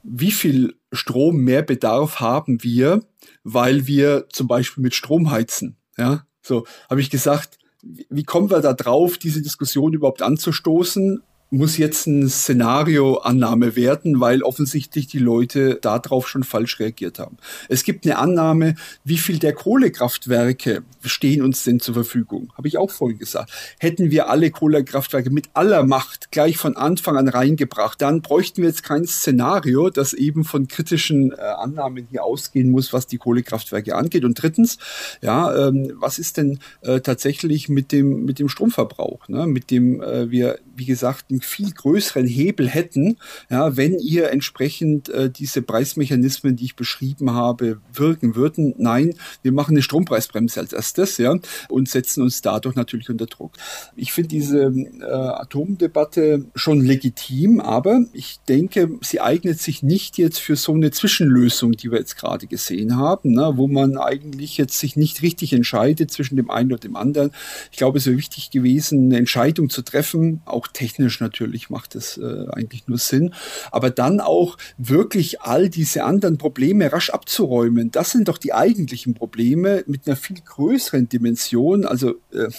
[0.03, 3.01] wie viel Strom mehr Bedarf haben wir,
[3.43, 5.77] weil wir zum Beispiel mit Strom heizen.
[5.97, 11.21] Ja, so habe ich gesagt, wie kommen wir da drauf, diese Diskussion überhaupt anzustoßen?
[11.55, 17.37] Muss jetzt ein Szenarioannahme werden, weil offensichtlich die Leute darauf schon falsch reagiert haben.
[17.69, 22.51] Es gibt eine Annahme, wie viel der Kohlekraftwerke stehen uns denn zur Verfügung?
[22.57, 23.51] Habe ich auch vorhin gesagt.
[23.79, 28.69] Hätten wir alle Kohlekraftwerke mit aller Macht gleich von Anfang an reingebracht, dann bräuchten wir
[28.69, 33.95] jetzt kein Szenario, das eben von kritischen äh, Annahmen hier ausgehen muss, was die Kohlekraftwerke
[33.95, 34.25] angeht.
[34.25, 34.77] Und drittens,
[35.21, 39.47] ja, ähm, was ist denn äh, tatsächlich mit dem mit dem Stromverbrauch, ne?
[39.47, 43.17] mit dem äh, wir wie gesagt einen viel größeren Hebel hätten,
[43.49, 48.73] ja, wenn ihr entsprechend äh, diese Preismechanismen, die ich beschrieben habe, wirken würden.
[48.77, 51.35] Nein, wir machen eine Strompreisbremse als erstes, ja,
[51.69, 53.53] und setzen uns dadurch natürlich unter Druck.
[53.95, 60.39] Ich finde diese äh, Atomdebatte schon legitim, aber ich denke, sie eignet sich nicht jetzt
[60.39, 64.79] für so eine Zwischenlösung, die wir jetzt gerade gesehen haben, ne, wo man eigentlich jetzt
[64.79, 67.31] sich nicht richtig entscheidet zwischen dem einen und dem anderen.
[67.71, 72.17] Ich glaube, es wäre wichtig gewesen, eine Entscheidung zu treffen, auch technisch natürlich macht es
[72.17, 73.33] äh, eigentlich nur Sinn.
[73.71, 79.13] Aber dann auch wirklich all diese anderen Probleme rasch abzuräumen, das sind doch die eigentlichen
[79.13, 81.85] Probleme mit einer viel größeren Dimension.
[81.85, 82.49] Also äh,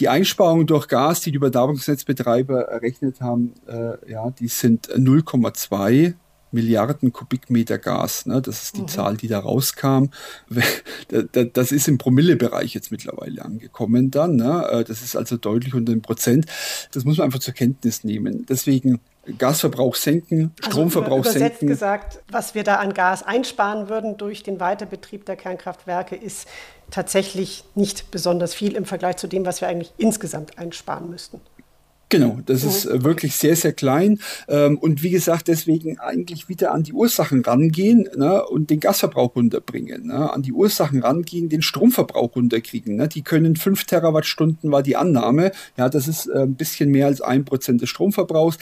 [0.00, 6.14] die Einsparungen durch Gas, die die Übertragungsnetzbetreiber errechnet haben, äh, ja, die sind 0,2
[6.56, 8.26] Milliarden Kubikmeter Gas.
[8.26, 8.40] Ne?
[8.42, 8.88] Das ist die mhm.
[8.88, 10.06] Zahl, die da rauskam.
[11.52, 14.36] Das ist im Promillebereich jetzt mittlerweile angekommen dann.
[14.36, 14.66] Ne?
[14.70, 16.46] Äh, das ist also deutlich unter dem Prozent.
[16.92, 18.44] Das muss man einfach zur Kenntnis nehmen.
[18.48, 19.00] Deswegen
[19.38, 21.66] Gasverbrauch senken, also Stromverbrauch also übersetzt senken.
[21.66, 26.48] gesagt, was wir da an Gas einsparen würden durch den Weiterbetrieb der Kernkraftwerke, ist
[26.90, 31.40] tatsächlich nicht besonders viel im Vergleich zu dem, was wir eigentlich insgesamt einsparen müssten.
[32.08, 34.20] Genau, das ist äh, wirklich sehr, sehr klein.
[34.46, 39.34] Ähm, und wie gesagt, deswegen eigentlich wieder an die Ursachen rangehen ne, und den Gasverbrauch
[39.34, 40.06] runterbringen.
[40.06, 42.94] Ne, an die Ursachen rangehen, den Stromverbrauch runterkriegen.
[42.94, 43.08] Ne.
[43.08, 45.50] Die können fünf Terawattstunden, war die Annahme.
[45.76, 48.58] Ja, das ist äh, ein bisschen mehr als ein Prozent des Stromverbrauchs.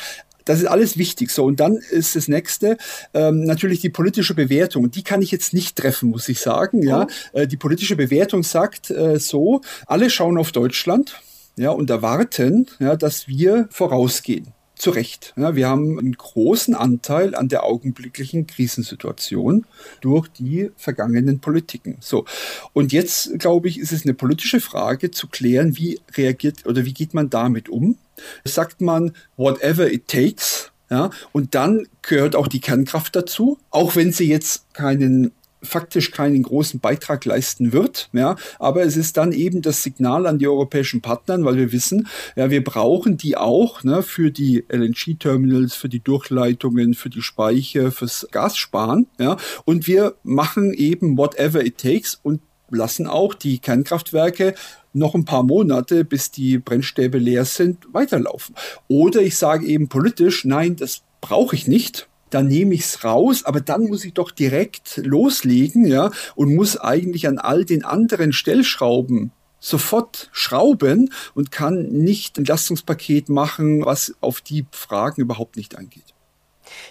[0.47, 1.31] Das ist alles wichtig.
[1.31, 2.79] So, und dann ist das nächste
[3.13, 4.91] ähm, natürlich die politische Bewertung.
[4.91, 6.83] Die kann ich jetzt nicht treffen, muss ich sagen.
[6.83, 11.21] Ja, äh, die politische Bewertung sagt äh, so: Alle schauen auf Deutschland
[11.57, 14.49] ja, und erwarten, ja, dass wir vorausgehen.
[14.77, 15.33] Zu Recht.
[15.37, 19.67] Ja, wir haben einen großen Anteil an der augenblicklichen Krisensituation
[20.01, 21.97] durch die vergangenen Politiken.
[22.01, 22.25] So.
[22.73, 26.93] Und jetzt, glaube ich, ist es eine politische Frage zu klären, wie reagiert oder wie
[26.93, 27.99] geht man damit um?
[28.45, 34.13] Sagt man, whatever it takes, ja, und dann gehört auch die Kernkraft dazu, auch wenn
[34.13, 35.33] sie jetzt keinen
[35.65, 38.09] faktisch keinen großen Beitrag leisten wird.
[38.13, 42.09] Ja, aber es ist dann eben das Signal an die europäischen Partner, weil wir wissen,
[42.37, 47.91] ja, wir brauchen die auch ne, für die LNG-Terminals, für die Durchleitungen, für die Speicher,
[47.93, 49.07] fürs Gassparen.
[49.19, 54.55] Ja, und wir machen eben whatever it takes und lassen auch die Kernkraftwerke
[54.93, 58.55] noch ein paar Monate, bis die Brennstäbe leer sind, weiterlaufen.
[58.89, 63.45] Oder ich sage eben politisch, nein, das brauche ich nicht dann nehme ich es raus,
[63.45, 68.33] aber dann muss ich doch direkt loslegen, ja, und muss eigentlich an all den anderen
[68.33, 75.79] Stellschrauben sofort schrauben und kann nicht ein Lastungspaket machen, was auf die Fragen überhaupt nicht
[75.79, 76.05] eingeht.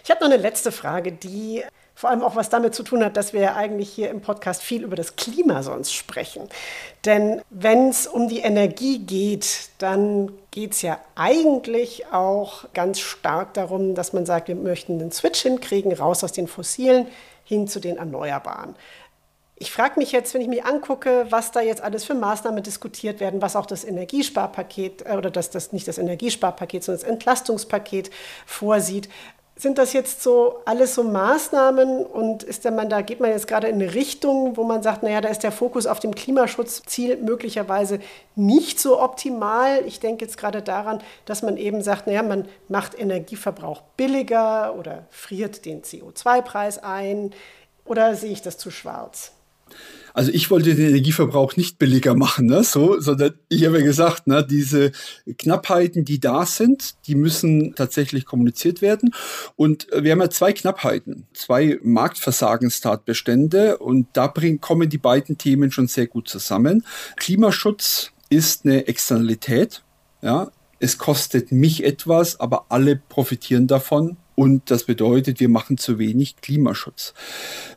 [0.03, 1.63] Ich habe noch eine letzte Frage, die
[2.03, 4.61] vor allem auch was damit zu tun hat, dass wir ja eigentlich hier im Podcast
[4.61, 6.49] viel über das Klima sonst sprechen.
[7.05, 13.53] Denn wenn es um die Energie geht, dann geht es ja eigentlich auch ganz stark
[13.53, 17.07] darum, dass man sagt, wir möchten den Switch hinkriegen, raus aus den fossilen
[17.45, 18.75] hin zu den Erneuerbaren.
[19.55, 23.21] Ich frage mich jetzt, wenn ich mir angucke, was da jetzt alles für Maßnahmen diskutiert
[23.21, 28.11] werden, was auch das Energiesparpaket äh, oder das, das nicht das Energiesparpaket, sondern das Entlastungspaket
[28.45, 29.07] vorsieht,
[29.55, 33.67] sind das jetzt so alles so Maßnahmen und ist man da geht man jetzt gerade
[33.67, 37.99] in eine Richtung, wo man sagt, naja, da ist der Fokus auf dem Klimaschutzziel möglicherweise
[38.35, 39.85] nicht so optimal.
[39.85, 45.05] Ich denke jetzt gerade daran, dass man eben sagt, naja, man macht Energieverbrauch billiger oder
[45.11, 47.31] friert den CO2-Preis ein
[47.85, 49.33] oder sehe ich das zu schwarz?
[50.13, 54.27] Also ich wollte den Energieverbrauch nicht billiger machen, ne, so, sondern ich habe ja gesagt,
[54.27, 54.91] ne, diese
[55.37, 59.13] Knappheiten, die da sind, die müssen tatsächlich kommuniziert werden.
[59.55, 65.71] Und wir haben ja zwei Knappheiten, zwei Marktversagenstatbestände und da bringen, kommen die beiden Themen
[65.71, 66.85] schon sehr gut zusammen.
[67.17, 69.83] Klimaschutz ist eine Externalität,
[70.21, 70.51] ja.
[70.79, 74.17] Es kostet mich etwas, aber alle profitieren davon.
[74.35, 77.13] Und das bedeutet, wir machen zu wenig Klimaschutz.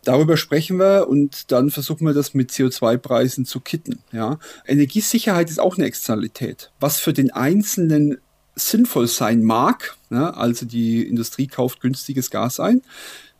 [0.05, 4.01] Darüber sprechen wir und dann versuchen wir das mit CO2-Preisen zu kitten.
[4.12, 4.38] Ja.
[4.66, 6.73] Energiesicherheit ist auch eine Externalität.
[6.81, 8.19] Was für den Einzelnen
[8.55, 12.81] sinnvoll sein mag, ja, also die Industrie kauft günstiges Gas ein,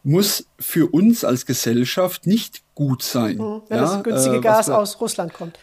[0.03, 3.39] muss für uns als Gesellschaft nicht gut sein.
[3.39, 5.59] Mhm, wenn ja, das günstige äh, Gas aus Russland kommt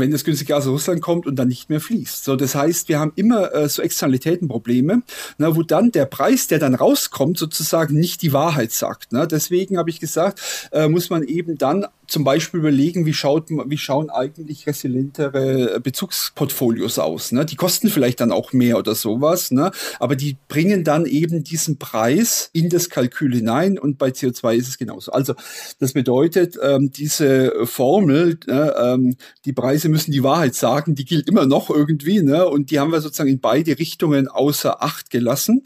[0.00, 2.24] wenn das günstige Gas aus Russland kommt und dann nicht mehr fließt.
[2.24, 5.02] So, das heißt, wir haben immer äh, so Externalitätenprobleme,
[5.38, 9.12] na, wo dann der Preis, der dann rauskommt, sozusagen nicht die Wahrheit sagt.
[9.12, 9.26] Ne?
[9.26, 10.40] Deswegen habe ich gesagt,
[10.72, 16.98] äh, muss man eben dann zum Beispiel überlegen, wie, schaut, wie schauen eigentlich resilientere Bezugsportfolios
[16.98, 17.32] aus.
[17.32, 17.44] Ne?
[17.44, 19.70] Die kosten vielleicht dann auch mehr oder sowas, ne?
[20.00, 24.68] aber die bringen dann eben diesen Preis in das Kalkül hinein und bei CO2 ist
[24.68, 25.12] es genauso.
[25.12, 25.34] Also
[25.80, 31.28] das bedeutet, ähm, diese Formel, äh, ähm, die Preise müssen die Wahrheit sagen, die gilt
[31.28, 32.48] immer noch irgendwie ne?
[32.48, 35.62] und die haben wir sozusagen in beide Richtungen außer Acht gelassen.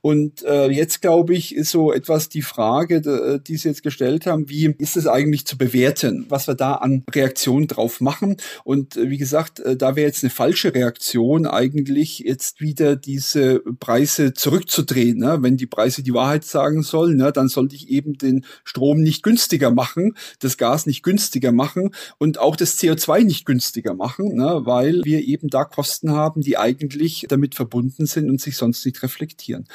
[0.00, 4.48] Und äh, jetzt glaube ich, ist so etwas die Frage, die Sie jetzt gestellt haben,
[4.48, 5.81] wie ist es eigentlich zu bewerten?
[5.82, 8.36] Bewerten, was wir da an Reaktionen drauf machen.
[8.62, 13.60] Und äh, wie gesagt, äh, da wäre jetzt eine falsche Reaktion eigentlich jetzt wieder diese
[13.80, 15.18] Preise zurückzudrehen.
[15.18, 15.38] Ne?
[15.40, 19.24] Wenn die Preise die Wahrheit sagen sollen, ne, dann sollte ich eben den Strom nicht
[19.24, 24.60] günstiger machen, das Gas nicht günstiger machen und auch das CO2 nicht günstiger machen, ne,
[24.64, 29.02] weil wir eben da Kosten haben, die eigentlich damit verbunden sind und sich sonst nicht
[29.02, 29.66] reflektieren.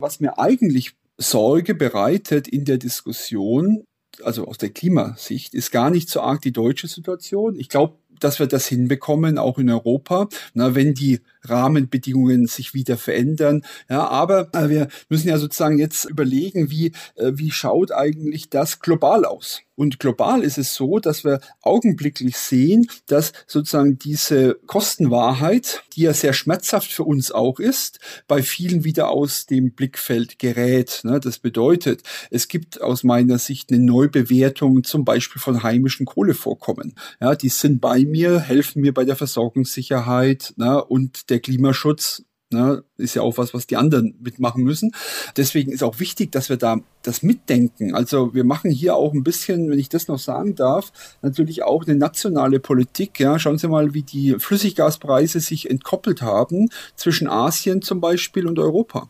[0.00, 3.84] Was mir eigentlich Sorge bereitet in der Diskussion,
[4.22, 7.56] also aus der Klimasicht, ist gar nicht so arg die deutsche Situation.
[7.58, 10.28] Ich glaube, dass wir das hinbekommen, auch in Europa.
[10.54, 13.64] Na, wenn die Rahmenbedingungen sich wieder verändern.
[13.88, 18.80] Ja, aber äh, wir müssen ja sozusagen jetzt überlegen, wie, äh, wie schaut eigentlich das
[18.80, 19.62] global aus?
[19.76, 26.14] Und global ist es so, dass wir augenblicklich sehen, dass sozusagen diese Kostenwahrheit, die ja
[26.14, 27.98] sehr schmerzhaft für uns auch ist,
[28.28, 31.00] bei vielen wieder aus dem Blickfeld gerät.
[31.04, 31.18] Ne?
[31.20, 36.94] Das bedeutet, es gibt aus meiner Sicht eine Neubewertung zum Beispiel von heimischen Kohlevorkommen.
[37.20, 40.84] Ja, die sind bei mir, helfen mir bei der Versorgungssicherheit ne?
[40.84, 42.24] und der Klimaschutz
[42.54, 44.92] Ne, ist ja auch was, was die anderen mitmachen müssen.
[45.36, 47.96] Deswegen ist auch wichtig, dass wir da das mitdenken.
[47.96, 51.84] Also wir machen hier auch ein bisschen, wenn ich das noch sagen darf, natürlich auch
[51.84, 53.18] eine nationale Politik.
[53.18, 58.60] Ja, schauen Sie mal, wie die Flüssiggaspreise sich entkoppelt haben zwischen Asien zum Beispiel und
[58.60, 59.08] Europa.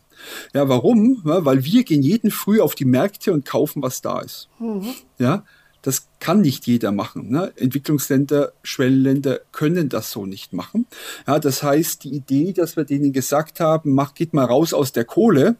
[0.55, 1.21] Ja, warum?
[1.23, 4.49] Ja, weil wir gehen jeden früh auf die Märkte und kaufen, was da ist.
[4.57, 4.87] Mhm.
[5.19, 5.43] Ja,
[5.85, 7.29] das kann nicht jeder machen.
[7.29, 7.53] Ne?
[7.57, 10.87] Entwicklungsländer, Schwellenländer können das so nicht machen.
[11.27, 14.93] Ja, das heißt, die Idee, dass wir denen gesagt haben, mach, geht mal raus aus
[14.93, 15.57] der Kohle,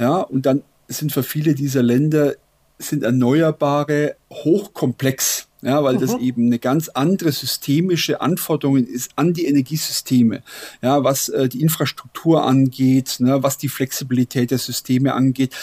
[0.00, 2.34] ja, und dann sind für viele dieser Länder
[2.78, 6.00] sind erneuerbare hochkomplex ja, weil mhm.
[6.00, 10.42] das eben eine ganz andere systemische Anforderungen ist an die Energiesysteme,
[10.82, 15.54] ja, was äh, die Infrastruktur angeht, ne, was die Flexibilität der Systeme angeht.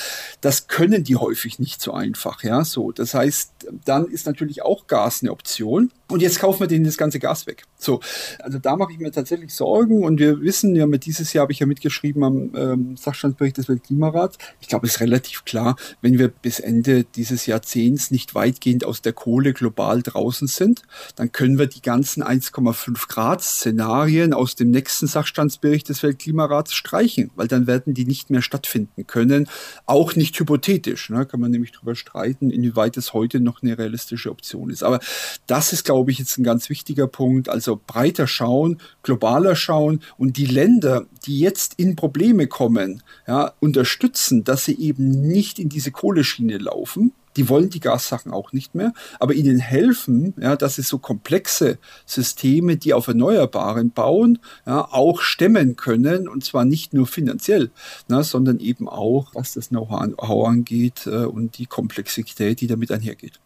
[0.42, 2.92] Das können die häufig nicht so einfach, ja, so.
[2.92, 3.52] Das heißt,
[3.86, 5.92] dann ist natürlich auch Gas eine Option.
[6.10, 7.66] Und jetzt kaufen wir denen das ganze Gas weg.
[7.78, 8.00] So,
[8.40, 10.04] also da mache ich mir tatsächlich Sorgen.
[10.04, 13.70] Und wir wissen ja, mit dieses Jahr habe ich ja mitgeschrieben am ähm, Sachstandsbericht des
[13.70, 14.40] Weltklimarats.
[14.60, 19.04] Ich glaube, es ist relativ klar, wenn wir bis Ende dieses Jahrzehnts nicht weitgehend aus
[19.04, 20.82] der Kohle global draußen sind,
[21.16, 27.30] dann können wir die ganzen 1,5 Grad Szenarien aus dem nächsten Sachstandsbericht des Weltklimarats streichen,
[27.36, 29.48] weil dann werden die nicht mehr stattfinden können.
[29.86, 31.12] Auch nicht hypothetisch.
[31.12, 31.28] Ne?
[31.28, 34.82] Kann man nämlich darüber streiten, inwieweit es heute noch eine realistische Option ist.
[34.82, 35.00] Aber
[35.46, 37.50] das ist, glaube glaube ich, jetzt ein ganz wichtiger Punkt.
[37.50, 44.46] Also breiter schauen, globaler schauen und die Länder, die jetzt in Probleme kommen, ja, unterstützen,
[44.46, 47.12] dass sie eben nicht in diese Kohleschiene laufen.
[47.36, 51.80] Die wollen die Gassachen auch nicht mehr, aber ihnen helfen, ja, dass sie so komplexe
[52.06, 57.72] Systeme, die auf Erneuerbaren bauen, ja, auch stemmen können und zwar nicht nur finanziell,
[58.08, 63.42] na, sondern eben auch, was das Know-how angeht äh, und die Komplexität, die damit einhergeht.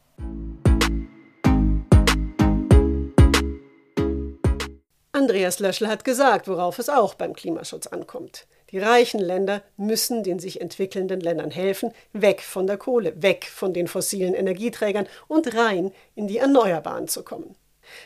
[5.24, 8.46] Andreas Löschel hat gesagt, worauf es auch beim Klimaschutz ankommt.
[8.72, 13.74] Die reichen Länder müssen den sich entwickelnden Ländern helfen, weg von der Kohle, weg von
[13.74, 17.56] den fossilen Energieträgern und rein in die Erneuerbaren zu kommen.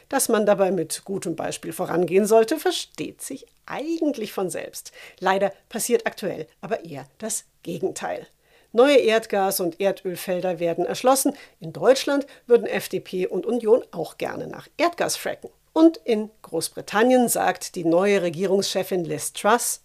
[0.09, 4.91] Dass man dabei mit gutem Beispiel vorangehen sollte, versteht sich eigentlich von selbst.
[5.19, 8.27] Leider passiert aktuell aber eher das Gegenteil.
[8.73, 11.33] Neue Erdgas- und Erdölfelder werden erschlossen.
[11.59, 15.49] In Deutschland würden FDP und Union auch gerne nach Erdgas fracken.
[15.77, 19.81] Und in Großbritannien sagt die neue Regierungschefin Liz Truss,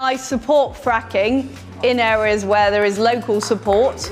[0.00, 1.48] I support fracking
[1.84, 4.10] in areas where there is local support.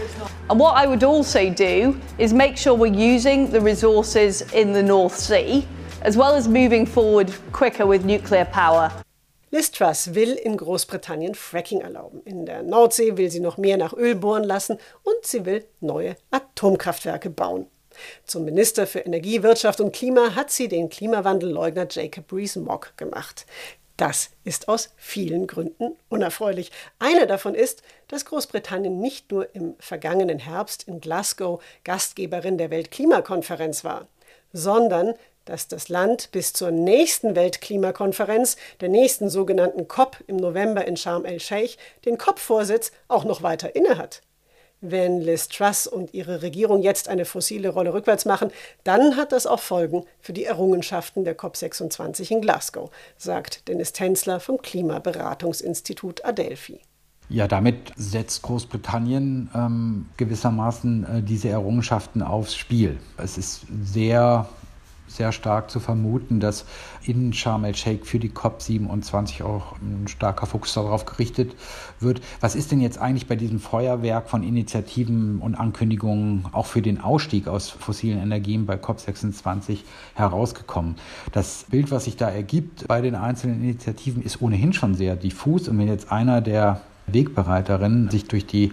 [0.48, 4.84] And what I would also do is make sure we're using the resources in the
[4.84, 5.66] North Sea,
[6.02, 8.92] as well as moving forward quicker with nuclear power.
[9.50, 12.22] Liz Truss will in Großbritannien Fracking erlauben.
[12.24, 16.14] In der Nordsee will sie noch mehr nach Öl bohren lassen und sie will neue
[16.30, 17.66] Atomkraftwerke bauen.
[18.24, 23.46] Zum Minister für Energie, Wirtschaft und Klima hat sie den Klimawandelleugner Jacob Rees-Mogg gemacht.
[23.96, 26.72] Das ist aus vielen Gründen unerfreulich.
[26.98, 33.84] Einer davon ist, dass Großbritannien nicht nur im vergangenen Herbst in Glasgow Gastgeberin der Weltklimakonferenz
[33.84, 34.08] war,
[34.52, 35.14] sondern
[35.44, 41.24] dass das Land bis zur nächsten Weltklimakonferenz, der nächsten sogenannten COP im November in Sharm
[41.24, 44.22] el-Sheikh, den COP-Vorsitz auch noch weiter innehat.
[44.86, 48.50] Wenn Liz Truss und ihre Regierung jetzt eine fossile Rolle rückwärts machen,
[48.84, 54.40] dann hat das auch Folgen für die Errungenschaften der COP26 in Glasgow, sagt Dennis Tänzler
[54.40, 56.80] vom Klimaberatungsinstitut Adelphi.
[57.30, 62.98] Ja, damit setzt Großbritannien ähm, gewissermaßen äh, diese Errungenschaften aufs Spiel.
[63.16, 64.46] Es ist sehr
[65.14, 66.64] sehr stark zu vermuten, dass
[67.04, 71.54] in Sharm el-Sheikh für die COP27 auch ein starker Fokus darauf gerichtet
[72.00, 72.20] wird.
[72.40, 77.00] Was ist denn jetzt eigentlich bei diesem Feuerwerk von Initiativen und Ankündigungen auch für den
[77.00, 79.78] Ausstieg aus fossilen Energien bei COP26
[80.14, 80.96] herausgekommen?
[81.32, 85.68] Das Bild, was sich da ergibt bei den einzelnen Initiativen, ist ohnehin schon sehr diffus.
[85.68, 88.72] Und wenn jetzt einer der Wegbereiterinnen sich durch die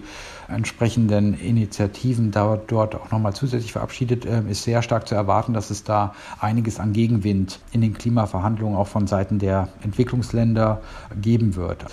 [0.52, 5.84] entsprechenden Initiativen dort, auch nochmal zusätzlich verabschiedet, äh, ist sehr stark zu erwarten, dass es
[5.84, 10.80] da einiges an Gegenwind in den Klimaverhandlungen auch von Seiten der Entwicklungsländer
[11.20, 11.84] geben wird.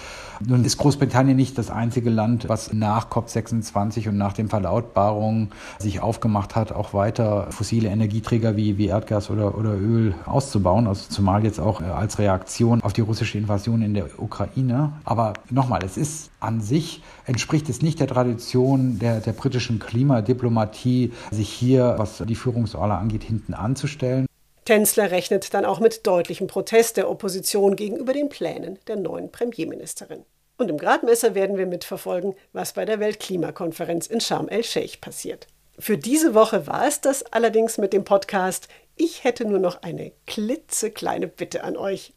[0.46, 6.00] Nun ist Großbritannien nicht das einzige Land, was nach COP26 und nach den Verlautbarungen sich
[6.02, 10.88] aufgemacht hat, auch weiter fossile Energieträger wie, wie Erdgas oder, oder Öl auszubauen.
[10.88, 14.94] Also zumal jetzt auch äh, als Reaktion auf die russische Invasion in der Ukraine.
[15.04, 21.14] Aber nochmal, es ist an sich, entspricht es nicht der Tradition der, der britischen Klimadiplomatie,
[21.32, 24.26] sich hier, was die Führungsrolle angeht, hinten anzustellen.
[24.66, 30.26] Tänzler rechnet dann auch mit deutlichem Protest der Opposition gegenüber den Plänen der neuen Premierministerin.
[30.58, 35.48] Und im Gradmesser werden wir mitverfolgen, was bei der Weltklimakonferenz in Sharm el-Sheikh passiert.
[35.80, 38.68] Für diese Woche war es das allerdings mit dem Podcast.
[38.98, 42.14] Ich hätte nur noch eine klitzekleine Bitte an euch.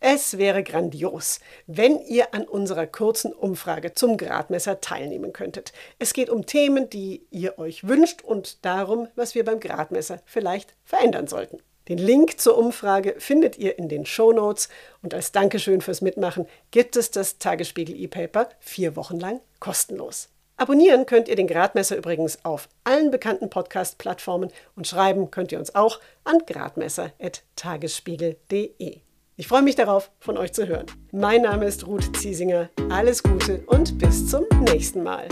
[0.00, 5.72] Es wäre grandios, wenn ihr an unserer kurzen Umfrage zum Gradmesser teilnehmen könntet.
[5.98, 10.74] Es geht um Themen, die ihr euch wünscht und darum, was wir beim Gradmesser vielleicht
[10.84, 11.58] verändern sollten.
[11.88, 14.68] Den Link zur Umfrage findet ihr in den Show Notes
[15.02, 20.28] und als Dankeschön fürs Mitmachen gibt es das Tagesspiegel E-Paper vier Wochen lang kostenlos.
[20.56, 25.74] Abonnieren könnt ihr den Gradmesser übrigens auf allen bekannten Podcast-Plattformen und schreiben könnt ihr uns
[25.74, 29.00] auch an gradmesser.tagesspiegel.de.
[29.40, 30.84] Ich freue mich darauf, von euch zu hören.
[31.12, 32.68] Mein Name ist Ruth Ziesinger.
[32.90, 35.26] Alles Gute und bis zum nächsten Mal.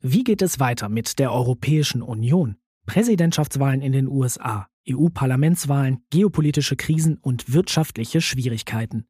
[0.00, 2.56] Wie geht es weiter mit der Europäischen Union?
[2.86, 9.09] Präsidentschaftswahlen in den USA, EU-Parlamentswahlen, geopolitische Krisen und wirtschaftliche Schwierigkeiten.